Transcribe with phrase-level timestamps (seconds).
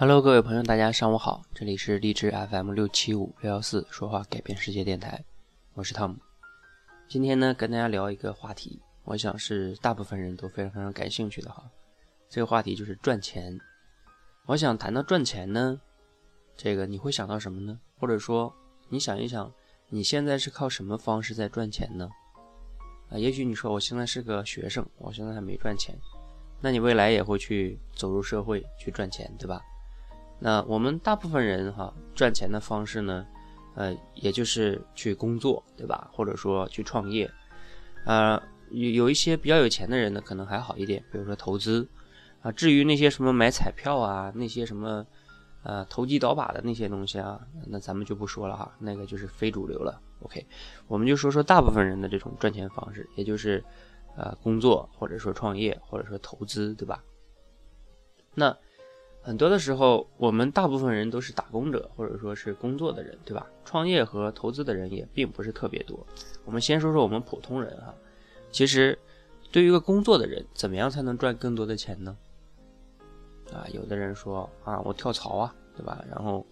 [0.00, 5.24] Hello，各位朋友，大家上午好，这里是荔枝 FM 六七五六幺四说话改变世界电台，
[5.74, 6.16] 我是汤姆。
[7.08, 11.68] 今天呢，跟大家聊一个话题，我想是大部分人都非常非常感兴趣的哈。
[12.28, 13.58] 这个话题就是赚钱。
[14.46, 15.80] 我想谈到赚钱呢，
[16.56, 17.76] 这个你会想到什么呢？
[17.98, 18.54] 或者说，
[18.88, 19.52] 你想一想，
[19.88, 22.08] 你现在是靠什么方式在赚钱呢？
[23.10, 25.92] 啊，也许你说我现在是个学生，我现在还没赚钱，
[26.60, 29.60] 那你未来也会去走入社会去赚钱，对吧？
[30.40, 33.26] 那我们大部分人哈赚钱的方式呢，
[33.74, 36.08] 呃，也就是去工作，对吧？
[36.12, 37.28] 或者说去创业，
[38.04, 41.88] 啊，有有一些比较有钱的人呢，可能还好一点，比如说投资，
[42.40, 45.04] 啊，至于那些什么买彩票啊，那些什么，
[45.64, 50.00] 呃，投机倒把的那些东西啊，那咱们就不说了哈，那个就是非主流了。
[50.20, 50.46] OK，
[50.86, 53.64] 我们就说说大部分人的这种赚钱方式，也就是，
[54.16, 57.02] 呃，工作或者说创业或者说投资，对吧？
[58.34, 58.56] 那。
[59.20, 63.46] 很多的时候，我们大部分人都是打工者，或者说是工作的人，对吧？
[63.64, 66.06] 创业和投资的人也并不是特别多。
[66.44, 67.94] 我们先说说我们普通人哈。
[68.50, 68.98] 其实，
[69.52, 72.16] 对于一个工作的人，怎么样才能赚更多的钱呢？
[73.52, 76.02] 啊，有的人说啊，我跳槽啊，对吧？
[76.08, 76.46] 然后，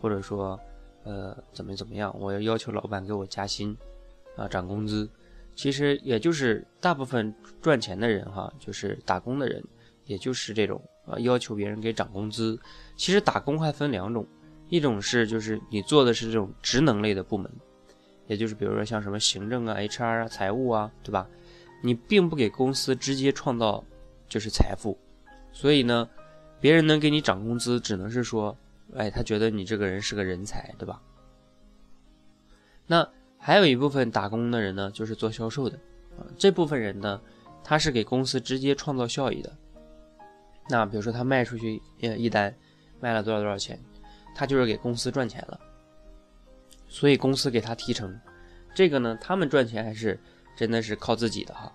[0.00, 0.58] 或者说，
[1.02, 3.76] 呃，怎么怎么样，我要要求老板给我加薪，
[4.36, 5.08] 啊，涨工资。
[5.56, 9.62] 其实也就是大部分赚钱的人哈，就是打工的人，
[10.04, 10.82] 也就是这种。
[11.06, 12.56] 啊，要求别人给涨工资，
[12.94, 14.24] 其实打工还分两种，
[14.68, 17.50] 一种是就是你做的是这种职能类的部门，
[18.28, 21.26] 也就是比如说像什么行政啊、HR 啊、财务啊，对吧？
[21.82, 23.82] 你并不给公司直接创造
[24.28, 24.96] 就是财富，
[25.50, 26.08] 所以呢，
[26.60, 28.56] 别人能给你涨工资，只能是说，
[28.94, 31.02] 哎，他觉得你这个人是个人才，对吧？
[32.86, 35.76] 那还有一部分打工的人呢，就是做销售的
[36.16, 37.20] 啊，这部分人呢，
[37.64, 39.56] 他是给公司直接创造效益的。
[40.70, 42.54] 那比如说他卖出去呃一单，
[43.00, 43.78] 卖了多少多少钱，
[44.34, 45.58] 他就是给公司赚钱了，
[46.88, 48.16] 所以公司给他提成。
[48.74, 50.18] 这个呢，他们赚钱还是
[50.56, 51.72] 真的是靠自己的哈。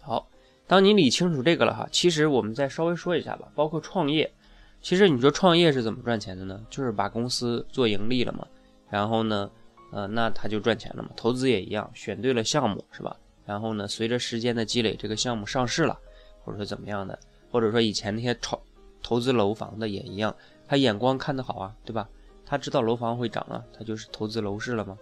[0.00, 0.28] 好，
[0.66, 4.32] 当你理清楚这个了哈，其实我们再稍微说一下吧，包括创业，
[4.80, 6.64] 其实你说创业是怎么赚钱的呢？
[6.70, 8.46] 就是把公司做盈利了嘛，
[8.88, 9.50] 然后呢，
[9.92, 11.10] 呃，那他就赚钱了嘛。
[11.14, 13.14] 投资也一样，选对了项目是吧？
[13.44, 15.98] 然后呢，随着时间的积累，这个项目上市了。
[16.42, 17.18] 或者说怎么样的，
[17.50, 18.60] 或者说以前那些炒
[19.02, 20.34] 投资楼房的也一样，
[20.66, 22.08] 他眼光看得好啊，对吧？
[22.44, 24.96] 他知道楼房会涨啊，他就是投资楼市了吗？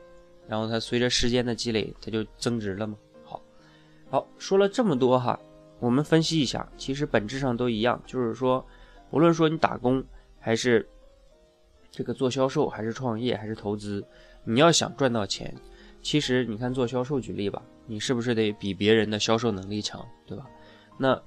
[0.46, 2.96] 然后他随着时间的积累，他就增值了吗？
[3.24, 3.42] 好，
[4.10, 5.38] 好说了这么多哈，
[5.80, 8.64] 我们分析一下，其实本质上都一样，就是说，
[9.10, 10.04] 无论说你打工
[10.38, 10.86] 还是
[11.90, 14.04] 这个做销售，还是创业，还是投资，
[14.44, 15.54] 你要想赚到钱，
[16.02, 20.46] 其实你看做销售举例吧，你是不是得比别人的销售能力强，对吧？
[20.98, 21.20] 那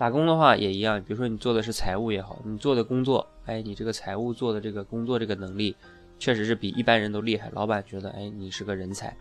[0.00, 5.76] 打工的话也一样，比如说你做的是财务也好，你做的工作，哎，你这个财务做的这个工作这个能力，
[6.18, 7.50] 确实是比一般人都厉害。
[7.52, 9.14] 老板觉得，哎，你是个人才。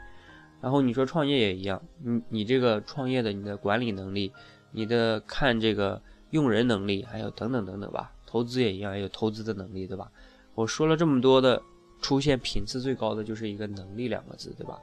[0.62, 4.32] 然后你说创业也一样，你你这个创业的你的管理能力，
[4.72, 8.14] 你的看这个用人能力，还有等等等等吧。
[8.26, 10.10] 投资也一样，有投资的能力，对吧？
[10.56, 11.62] 我说了这么多的，
[12.02, 14.80] 出现频次最高的就是一个能力两个字，对吧？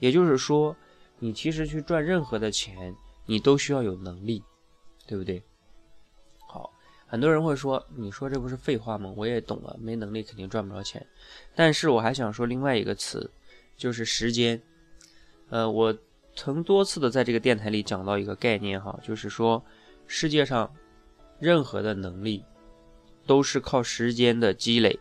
[0.00, 0.74] 也就是说，
[1.20, 2.92] 你其实去赚任何的钱，
[3.24, 4.42] 你都需要有能力。
[5.08, 5.42] 对不对？
[6.46, 6.70] 好，
[7.06, 9.10] 很多人会说，你说这不是废话吗？
[9.16, 11.04] 我也懂了，没能力肯定赚不着钱。
[11.54, 13.30] 但是我还想说另外一个词，
[13.74, 14.60] 就是时间。
[15.48, 15.96] 呃，我
[16.36, 19.64] 曾多次的在这个电台里讲到一个概念哈，就是说
[20.06, 20.70] 世界上
[21.38, 22.44] 任何的能力
[23.26, 25.00] 都是靠时间的积累，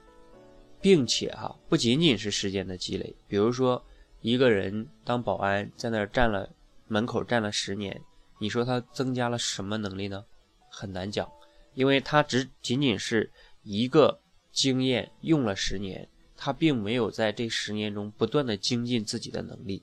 [0.79, 3.13] 并且哈不仅仅是时间的积累。
[3.27, 3.83] 比如说
[4.21, 6.49] 一个人当保安在那儿站了
[6.87, 8.01] 门口站了十年。
[8.39, 10.25] 你说他增加了什么能力呢？
[10.69, 11.31] 很难讲，
[11.73, 13.31] 因为他只仅仅是
[13.63, 14.19] 一个
[14.51, 19.81] 经验用了十年，他并没有在这十年中不断的精进自己的能力。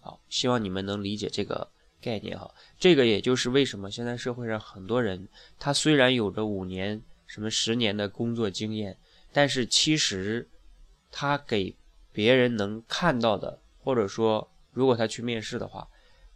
[0.00, 1.70] 好，希望你们能理解这个
[2.02, 2.52] 概念哈。
[2.78, 5.26] 这个也就是为什么现在社会上很多人，
[5.58, 8.98] 他虽然有着五年、什么十年的工作经验，
[9.32, 10.46] 但是其实
[11.10, 11.74] 他给
[12.12, 15.88] 别人能看到的，或者说如果他去面试的话。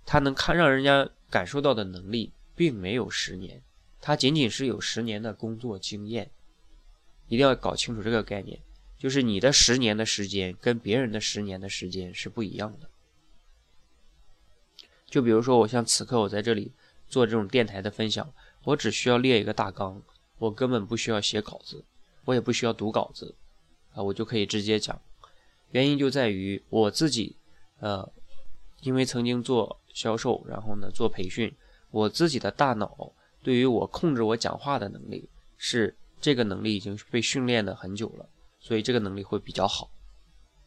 [0.07, 3.61] 他能看让人家感受到的能力，并没有十年，
[4.01, 6.31] 他仅仅是有十年的工作经验。
[7.27, 8.61] 一定要搞清楚这个概念，
[8.97, 12.89] 就是你的十年的时间跟别人的十年的时间是不一样的。
[15.07, 16.71] 就比如说，我像此刻我在这里
[17.09, 18.33] 做这种电台的分享，
[18.63, 20.01] 我只需要列一个大纲，
[20.39, 21.85] 我根本不需要写稿子，
[22.27, 23.35] 我也不需要读稿子，
[23.93, 25.03] 啊，我就可以直接讲。
[25.73, 27.35] 原因就在于我自己，
[27.81, 28.13] 呃，
[28.83, 29.81] 因为曾经做。
[29.97, 31.51] 销售，然后呢做培训，
[31.91, 33.11] 我自己的大脑
[33.43, 35.27] 对于我控制我讲话的能力，
[35.57, 38.29] 是这个能力已经被训练的很久了，
[38.61, 39.89] 所以这个能力会比较好。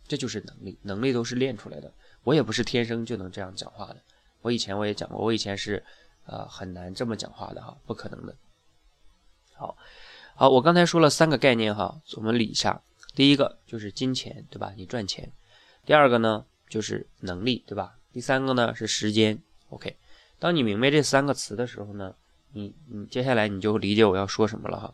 [0.08, 1.94] 这就是能力，能力都是练出来的。
[2.24, 3.98] 我也不是天生就能这样讲话的。
[4.42, 5.84] 我以前我也讲过，我以前是，
[6.26, 8.36] 呃，很难这么讲话的哈，不可能的。
[9.54, 9.78] 好，
[10.34, 12.82] 好，我刚才说了三个概念哈，我们理一下。
[13.14, 14.74] 第一个就是金钱，对吧？
[14.76, 15.32] 你赚钱。
[15.86, 17.99] 第二个呢就是能力，对吧？
[18.20, 19.42] 第三个呢是时间。
[19.70, 19.96] OK，
[20.40, 22.14] 当你明白这三个词的时候呢，
[22.52, 24.94] 你你接下来你就理解我要说什么了哈。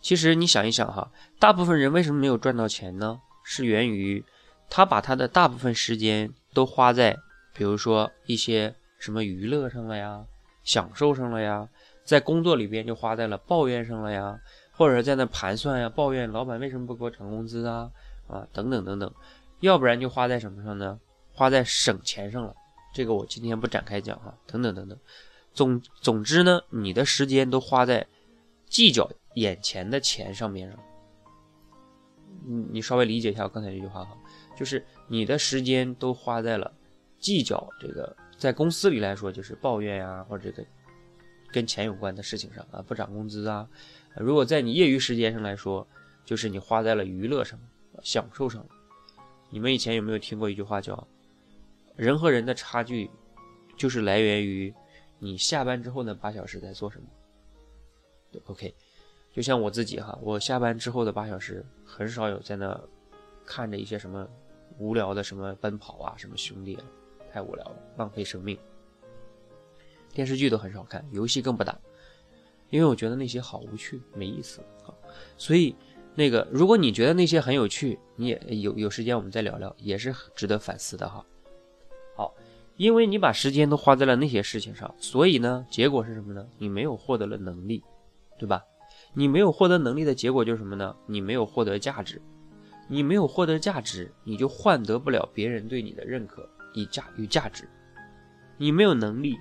[0.00, 3.20] 其实你想一想哈，大部分人为什么没有赚到钱呢？
[3.44, 4.24] 是源于
[4.70, 7.18] 他把他的大部分时间都花在，
[7.52, 10.24] 比如说一些什么娱乐上了呀，
[10.64, 11.68] 享受上了呀，
[12.06, 14.40] 在工作里边就花在了抱怨上了呀，
[14.72, 17.90] 或者在那盘算呀，抱怨老板为什么不给我涨工资啊，
[18.28, 19.12] 啊等等等等，
[19.60, 20.98] 要不然就花在什么上呢？
[21.38, 22.52] 花在省钱上了。
[22.92, 24.98] 这个我今天不展开讲哈，等等等等。
[25.54, 28.04] 总总之呢，你的时间都花在
[28.66, 29.08] 计较。
[29.34, 30.76] 眼前的钱上面上，
[32.44, 34.18] 你你稍微理解一下我刚才这句话哈，
[34.56, 36.74] 就是你的时间都花在了
[37.20, 40.66] 计较这个，在公司里来说就是抱怨呀，或者这个
[41.52, 43.68] 跟钱有关的事情上啊，不涨工资啊。
[44.16, 45.86] 如果在你业余时间上来说，
[46.24, 47.56] 就是你花在了娱乐上、
[48.02, 48.68] 享受上了。
[49.50, 51.06] 你们以前有没有听过一句话叫
[51.98, 53.10] “人和人的差距，
[53.76, 54.72] 就是来源于
[55.18, 57.06] 你下班之后那八小时在做什么
[58.46, 58.72] ”？，OK。
[59.34, 62.80] 就像我自己哈，我下班之后的八小时很少有在那
[63.44, 64.26] 看着一些什么
[64.78, 66.78] 无聊的什么奔跑啊，什么兄弟，
[67.32, 68.56] 太无聊了，浪费生命。
[70.12, 71.78] 电视剧都很少看，游戏更不打，
[72.70, 74.94] 因为我觉得那些好无趣，没意思啊。
[75.36, 75.74] 所以
[76.14, 81.24] 那个，如果你觉得那些很有趣，你也有有时间我们再聊聊，也是值得反思的哈。
[82.18, 82.34] 好，
[82.76, 86.44] 因为你把时间都花在了那些事情上，所以呢，结果是什么呢？
[86.58, 87.80] 你没有获得了能力，
[88.36, 88.60] 对吧？
[89.14, 90.96] 你没有获得能力的结果就是什么呢？
[91.06, 92.20] 你没有获得价值，
[92.88, 96.44] 你没有获得价值，你就换得不了别人对你的认可
[96.74, 97.68] 以价与价值。
[98.56, 99.38] 你没有能力，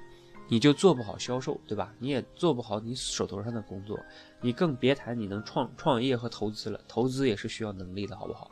[0.48, 1.92] 你就做不好销售，对吧？
[1.98, 4.00] 你也做不好你手头上的工作，
[4.40, 6.80] 你更别谈你能创创业和投资了。
[6.88, 8.52] 投资也是需要能力的，好不好？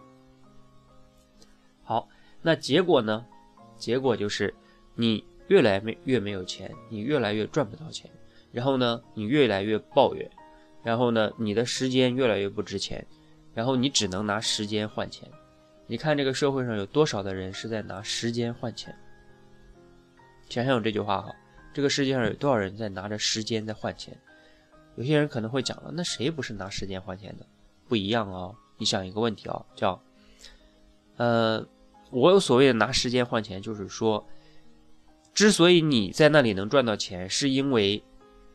[1.84, 2.10] 好，
[2.42, 3.24] 那结果呢？
[3.78, 4.54] 结果就是
[4.96, 8.10] 你越来没越没有钱，你越来越赚不到钱，
[8.52, 10.30] 然后呢，你越来越抱怨。
[10.84, 13.06] 然后呢，你的时间越来越不值钱，
[13.54, 15.28] 然后你只能拿时间换钱。
[15.88, 18.96] 你看这个社会上有多少的人是在拿时间换钱？
[20.48, 21.36] 想想这句话哈，
[21.74, 24.16] 这个世界上有多少人在拿着时间在换钱？
[24.96, 27.46] 有些人可能会讲了，那谁不是拿时间换钱的？
[27.88, 28.52] 不一样啊！
[28.78, 30.02] 你想一个问题啊，叫，
[31.18, 31.66] 呃，
[32.16, 34.26] 我有所谓的拿时间换钱，就是说，
[35.34, 38.02] 之所以你在那里能赚到钱，是因为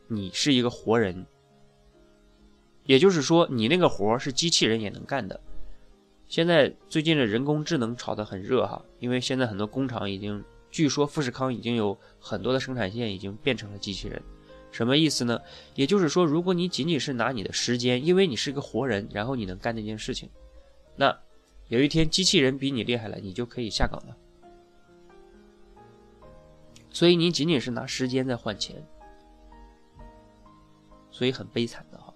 [0.07, 1.23] 你是一个活人。
[2.85, 5.39] 也就是说，你那个活是机器人也能干的。
[6.27, 14.19] 现在最近的人工智能炒得很热哈，因为现在很多工厂已经，据说富士康已经有很多的生产线已经变成了机器人。
[14.71, 15.39] 什么意思呢？
[15.75, 20.27] 也就是说，如果你仅仅是拿你的时间，因为你是一个活人，然后你能干那件事情，
[20.95, 21.15] 那
[21.71, 24.17] 有一天机器人比你厉害了，你就可以下岗了。
[26.89, 28.85] 所以你仅仅是拿时间在换钱，
[31.09, 32.13] 所以很悲惨的哈。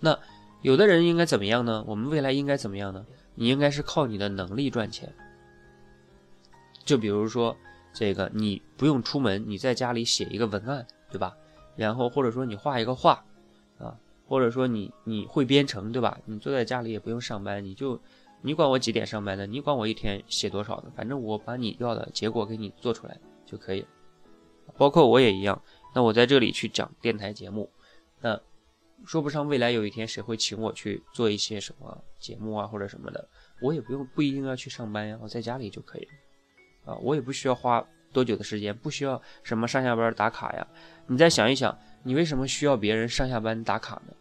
[0.00, 0.18] 那
[0.62, 1.84] 有的人应该怎么样呢？
[1.86, 3.04] 我们未来应该怎么样呢？
[3.34, 5.14] 你应该是靠你的能力赚钱。
[6.82, 7.54] 就比如说，
[7.92, 11.36] 这个你不用出门，你在家里写一个文案，对吧？
[11.76, 13.22] 然后或者说你画一个画，
[13.76, 13.94] 啊，
[14.26, 16.18] 或者说你你会编程，对吧？
[16.24, 18.00] 你坐在家里也不用上班，你就
[18.40, 23.86] 你管我几点上班的，你管我一天写多少的，反正我把你要的结果给你做出来就可以。
[24.76, 25.62] 包括我也一样，
[25.94, 27.70] 那我在这里去讲电台节目，
[28.20, 28.40] 那。
[29.06, 33.28] 说不上未来有一天谁会请我去做一些什么节目啊或者什么的，
[33.62, 36.08] 我也不用不一定要去上班呀，我在家里就可以
[36.84, 40.66] 啊，我也不需要花多久的时间，不需要什么上下班打卡呀。
[41.06, 44.12] 你再想一想，你为什么需要别人上下班打卡呢？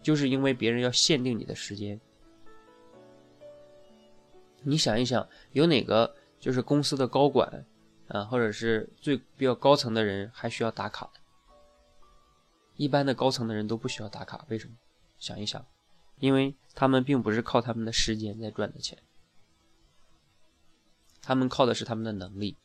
[0.00, 2.00] 就是因为别人要限定你的时间。
[4.62, 7.64] 你想一想，有哪个就是公司的高管
[8.08, 11.10] 啊，或者是最比较高层的人还需要打卡？
[12.76, 14.74] 一般的高层的人都不需要打卡，为什么？
[15.18, 15.64] 想一想，
[16.18, 18.98] 因为他们并不是靠他们的时间在赚的钱，
[21.22, 22.56] 他们靠的是他们的能力。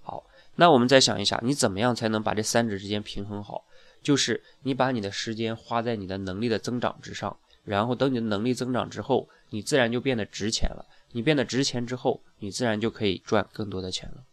[0.00, 0.24] 好，
[0.56, 3.64] 那我们再想一下，你怎么样才能把这三者之间平衡好？
[4.02, 10.86] 就是你把你的时间花在你的能力的增长之上，然后等你的能力增长之后，你自然就变得值钱了。
[11.12, 14.24] 你变得值钱之后，你自然就可以赚更多的钱了。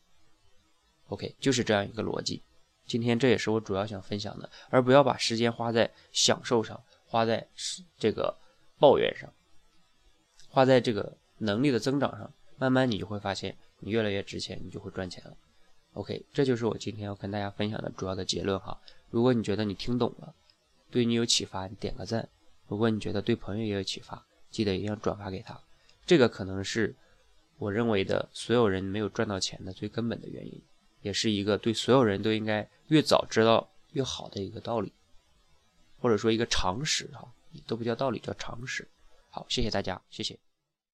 [1.08, 2.42] OK，就是这样一个逻辑。
[2.86, 7.48] 今天这也是我主要想分享的，而不要把时间花在享受上，花在
[7.98, 8.38] 这个
[8.78, 9.32] 抱怨上，
[10.50, 12.32] 花在这个能力的增长上。
[12.58, 15.36] 慢慢你就会发现，你越来越值钱，你就会赚钱了。
[15.94, 18.80] OK，这就是我今天要跟大家分享的主要的结论哈。
[19.10, 20.34] 如果你觉得你听懂了，
[20.90, 22.24] 对你有启发，你点个赞；
[22.68, 25.60] 如果你觉得对朋友也有启发，记得一定要转发给他。
[26.06, 26.96] 这个可能是
[27.58, 30.62] 我认为的所有人没有赚到钱的最根本的原因，
[31.02, 34.92] 也是一个对所有人都应该越早知道越好的一个道理，
[36.00, 37.28] 或者说一个常识哈，
[37.66, 38.88] 都不叫道理，叫常识。
[39.30, 40.38] 好，谢谢大家，谢谢。